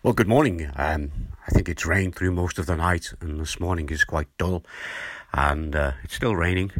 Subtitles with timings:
[0.00, 0.70] Well, good morning.
[0.76, 1.10] Um,
[1.44, 4.64] I think it's rained through most of the night, and this morning is quite dull,
[5.32, 6.70] and uh, it's still raining.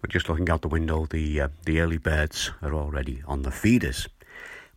[0.00, 3.50] But just looking out the window, the uh, the early birds are already on the
[3.50, 4.08] feeders.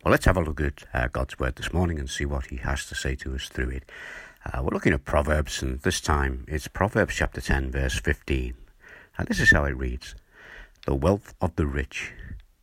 [0.04, 2.56] Well, let's have a look at uh, God's word this morning and see what He
[2.56, 3.90] has to say to us through it.
[4.44, 8.52] Uh, we're looking at Proverbs, and this time it's Proverbs chapter ten, verse fifteen,
[9.16, 10.14] and this is how it reads:
[10.84, 12.12] "The wealth of the rich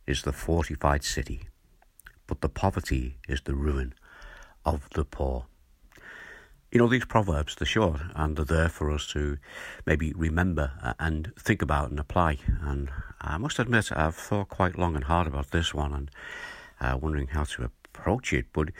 [0.06, 1.48] is the fortified city,
[2.28, 3.92] but the poverty is the ruin."
[4.66, 5.46] Of the poor.
[6.70, 9.38] You know, these proverbs, they're short and they're there for us to
[9.86, 12.38] maybe remember and think about and apply.
[12.60, 12.90] And
[13.20, 16.10] I must admit, I've thought quite long and hard about this one and
[16.80, 18.46] uh, wondering how to approach it.
[18.52, 18.70] But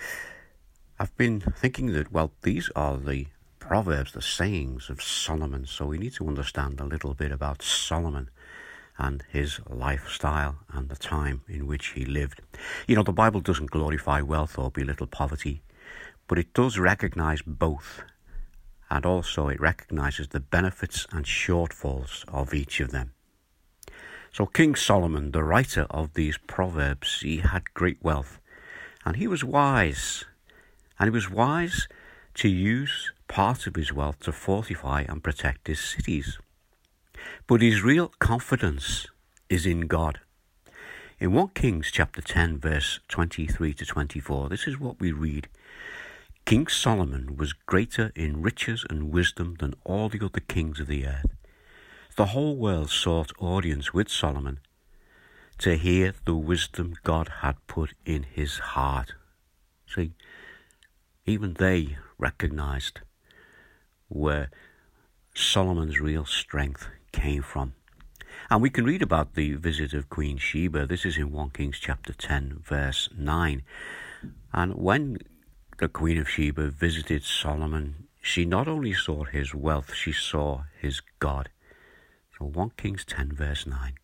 [0.98, 3.28] I've been thinking that, well, these are the
[3.60, 5.64] proverbs, the sayings of Solomon.
[5.66, 8.30] So we need to understand a little bit about Solomon
[8.98, 12.42] and his lifestyle and the time in which he lived.
[12.86, 15.62] You know, the Bible doesn't glorify wealth or belittle poverty
[16.28, 18.02] but it does recognize both,
[18.90, 23.12] and also it recognizes the benefits and shortfalls of each of them.
[24.32, 28.38] So, King Solomon, the writer of these proverbs, he had great wealth,
[29.04, 30.24] and he was wise,
[30.98, 31.88] and he was wise
[32.34, 36.38] to use part of his wealth to fortify and protect his cities.
[37.46, 39.06] But his real confidence
[39.48, 40.20] is in God.
[41.18, 45.48] In 1 Kings chapter 10 verse 23 to 24 this is what we read
[46.46, 51.04] King Solomon was greater in riches and wisdom than all the other kings of the
[51.04, 51.34] earth.
[52.14, 54.60] The whole world sought audience with Solomon
[55.58, 59.14] to hear the wisdom God had put in his heart.
[59.92, 60.12] See,
[61.24, 63.00] even they recognized
[64.06, 64.48] where
[65.34, 67.74] Solomon's real strength came from.
[68.50, 70.86] And we can read about the visit of Queen Sheba.
[70.86, 73.62] This is in 1 Kings chapter 10, verse 9.
[74.52, 75.18] And when
[75.78, 81.02] the Queen of Sheba visited Solomon, she not only saw his wealth, she saw his
[81.18, 81.50] God.
[82.38, 83.94] So 1 Kings 10, verse 9.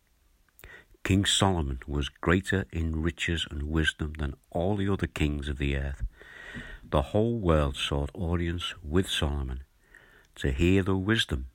[1.03, 5.75] King Solomon was greater in riches and wisdom than all the other kings of the
[5.75, 6.03] earth.
[6.87, 9.63] The whole world sought audience with Solomon
[10.35, 11.47] to hear the wisdom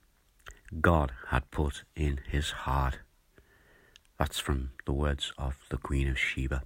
[0.80, 2.98] God had put in his heart.
[4.18, 6.62] That's from the words of the Queen of Sheba.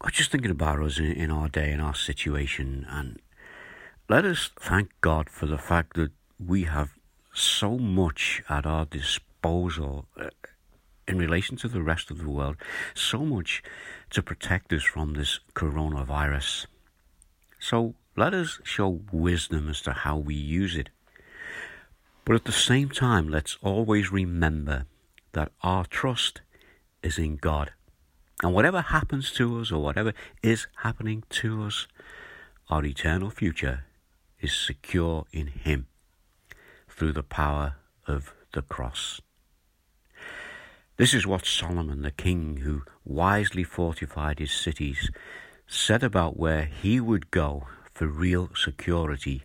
[0.00, 3.20] I was just thinking about us in, in our day, in our situation, and
[4.08, 6.90] let us thank God for the fact that we have
[7.32, 10.30] so much at our disposal uh,
[11.06, 12.56] in relation to the rest of the world,
[12.94, 13.62] so much
[14.10, 16.66] to protect us from this coronavirus.
[17.58, 20.90] So let us show wisdom as to how we use it.
[22.24, 24.86] But at the same time, let's always remember
[25.32, 26.40] that our trust
[27.02, 27.72] is in God.
[28.44, 30.12] And whatever happens to us or whatever
[30.42, 31.86] is happening to us,
[32.68, 33.84] our eternal future
[34.38, 35.86] is secure in Him
[36.86, 39.22] through the power of the cross.
[40.98, 45.10] This is what Solomon, the king who wisely fortified his cities,
[45.66, 49.42] said about where he would go for real security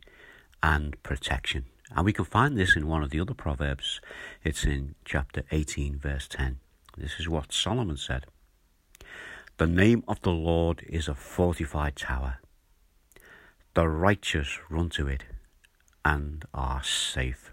[0.61, 1.67] and protection.
[1.95, 4.01] And we can find this in one of the other Proverbs.
[4.43, 6.59] It's in chapter 18, verse 10.
[6.97, 8.25] This is what Solomon said.
[9.59, 12.37] The name of the Lord is a fortified tower.
[13.73, 15.25] The righteous run to it
[16.05, 17.51] and are safe.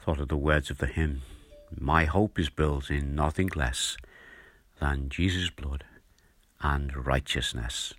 [0.00, 1.22] Thought of the words of the hymn
[1.76, 3.96] My hope is built in nothing less
[4.78, 5.82] than Jesus' blood
[6.60, 7.92] and righteousness.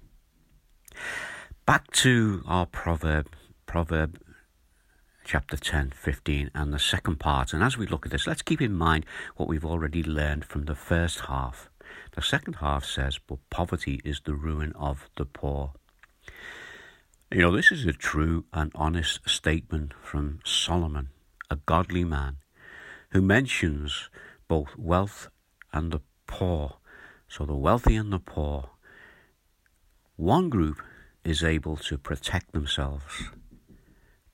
[1.66, 3.28] Back to our proverb,
[3.66, 4.18] proverb
[5.26, 7.52] chapter 10, 15, and the second part.
[7.52, 10.64] And as we look at this, let's keep in mind what we've already learned from
[10.64, 11.70] the first half.
[12.12, 15.74] The second half says, But poverty is the ruin of the poor.
[17.32, 21.10] You know, this is a true and honest statement from Solomon,
[21.50, 22.38] a godly man,
[23.12, 24.10] who mentions
[24.50, 25.30] both wealth
[25.72, 26.78] and the poor.
[27.30, 28.72] So the wealthy and the poor.
[30.18, 30.82] One group
[31.24, 33.30] is able to protect themselves,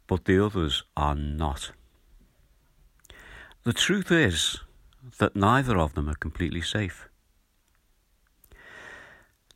[0.07, 1.71] but the others are not.
[3.63, 4.59] The truth is
[5.19, 7.07] that neither of them are completely safe.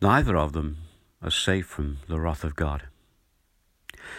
[0.01, 0.77] Neither of them
[1.21, 2.87] are safe from the wrath of God.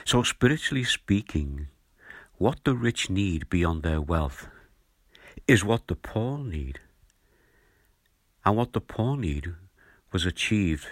[0.04, 1.66] So, spiritually speaking,
[2.38, 4.46] what the rich need beyond their wealth
[5.48, 6.78] is what the poor need.
[8.44, 9.54] And what the poor need
[10.12, 10.86] was achieved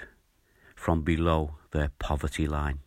[0.75, 2.81] from below their poverty line.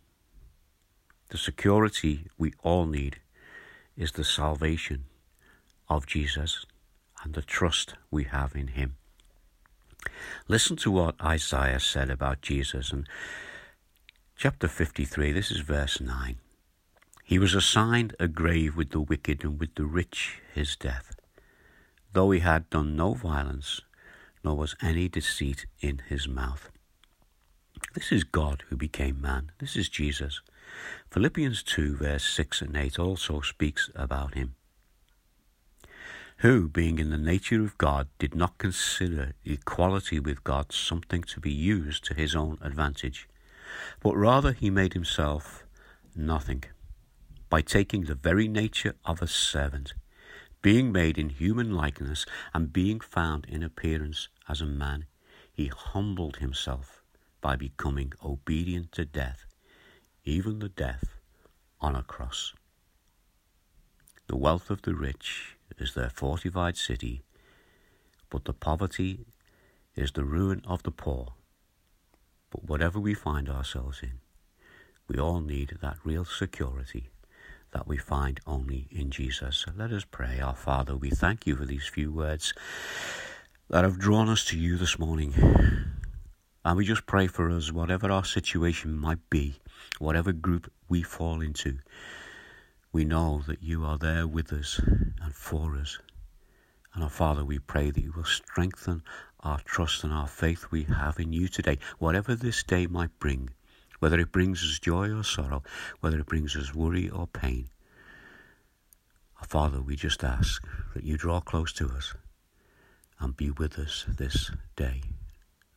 [1.30, 3.20] The security we all need
[3.96, 5.06] is the salvation
[5.88, 6.66] of Jesus
[7.24, 8.98] and the trust we have in Him.
[10.48, 13.06] Listen to what Isaiah said about Jesus in
[14.36, 15.32] chapter 53.
[15.32, 16.38] This is verse 9.
[17.24, 21.16] He was assigned a grave with the wicked and with the rich his death,
[22.12, 23.82] though he had done no violence,
[24.44, 26.70] nor was any deceit in his mouth.
[27.94, 29.52] This is God who became man.
[29.60, 30.42] This is Jesus.
[31.12, 34.56] Philippians 2, verse 6 and 8 also speaks about him.
[36.44, 41.40] Who, being in the nature of God, did not consider equality with God something to
[41.40, 43.30] be used to his own advantage,
[44.02, 45.64] but rather he made himself
[46.14, 46.66] nothing
[47.50, 49.94] by taking the very nature of a servant,
[50.62, 55.06] being made in human likeness, and being found in appearance as a man,
[55.54, 57.02] he humbled himself
[57.40, 59.46] by becoming obedient to death,
[60.26, 61.16] even the death
[61.80, 62.54] on a cross.
[64.28, 67.22] The wealth of the rich is their fortified city,
[68.30, 69.26] but the poverty
[69.96, 71.34] is the ruin of the poor.
[72.50, 74.20] But whatever we find ourselves in,
[75.08, 77.10] we all need that real security
[77.72, 79.58] that we find only in Jesus.
[79.58, 80.40] So let us pray.
[80.40, 82.54] Our Father, we thank you for these few words
[83.70, 85.34] that have drawn us to you this morning.
[86.64, 89.56] And we just pray for us, whatever our situation might be,
[90.00, 91.80] whatever group we fall into,
[92.94, 96.00] we know that you are there with us and for us.
[96.94, 99.04] And our Father, we pray that you will strengthen
[99.42, 103.50] our trust and our faith we have in you today, whatever this day might bring
[104.04, 105.64] whether it brings us joy or sorrow,
[106.02, 107.70] whether it brings us worry or pain.
[109.40, 110.62] Our Father, we just ask
[110.94, 112.14] that you draw close to us
[113.22, 115.04] and be with us this day,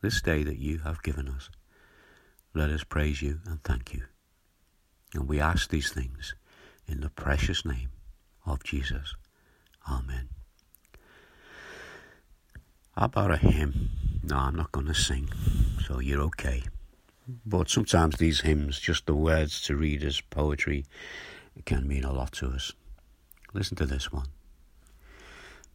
[0.01, 1.49] this day that you have given us.
[2.53, 4.03] Let us praise you and thank you.
[5.13, 6.35] And we ask these things
[6.87, 7.89] in the precious name
[8.45, 9.15] of Jesus.
[9.89, 10.29] Amen.
[12.95, 13.89] How about a hymn?
[14.23, 15.29] No, I'm not going to sing,
[15.85, 16.63] so you're okay.
[17.45, 20.85] But sometimes these hymns, just the words to read as poetry,
[21.65, 22.71] can mean a lot to us.
[23.53, 24.27] Listen to this one.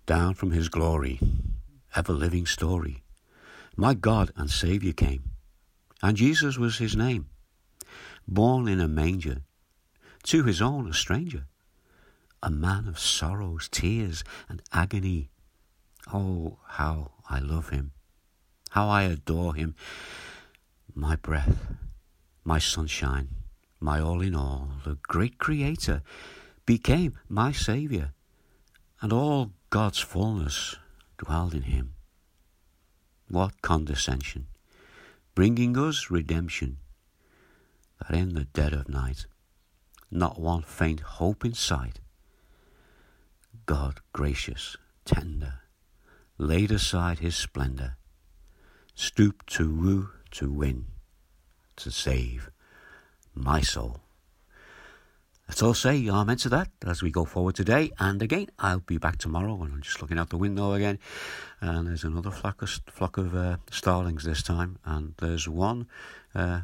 [0.06, 1.20] Down from his glory,
[1.94, 3.03] ever living story,
[3.76, 5.25] my God and Saviour came,
[6.03, 7.29] and Jesus was his name.
[8.26, 9.43] Born in a manger,
[10.25, 11.47] to his own a stranger,
[12.43, 15.31] a man of sorrows, tears, and agony.
[16.13, 17.93] Oh, how I love him,
[18.71, 19.75] how I adore him
[20.95, 21.73] my breath,
[22.45, 23.29] my sunshine,
[23.81, 26.03] my all in all, the great Creator,
[26.67, 28.13] became my Saviour,
[29.01, 30.77] and all God's fullness
[31.19, 31.95] dwelled in him.
[33.29, 34.47] What condescension,
[35.35, 36.79] bringing us redemption,
[37.99, 39.27] that in the dead of night,
[40.12, 41.99] not one faint hope in sight,
[43.64, 45.61] God gracious, tender,
[46.37, 47.97] laid aside his splendour,
[48.94, 50.87] stooped to woo to win,
[51.76, 52.50] to save
[53.35, 54.00] my soul.
[55.49, 57.91] Let's all say amen to that as we go forward today.
[57.99, 60.99] And again, I'll be back tomorrow and I'm just looking out the window again.
[61.61, 64.79] And there's another flock of, flock of uh, starlings this time.
[64.85, 65.88] And there's one
[66.35, 66.62] uh,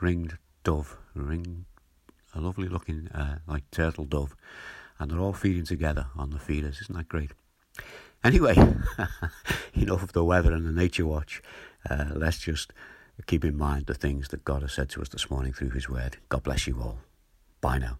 [0.00, 1.66] ringed dove, ring,
[2.34, 4.36] a lovely looking uh, like turtle dove.
[4.98, 6.80] And they're all feeding together on the feeders.
[6.82, 7.30] Isn't that great?
[8.22, 8.54] Anyway,
[9.74, 11.42] enough of the weather and the nature watch.
[11.88, 12.72] Uh, let's just
[13.26, 15.88] keep in mind the things that God has said to us this morning through His
[15.88, 16.18] Word.
[16.28, 16.98] God bless you all.
[17.60, 17.98] Bye now.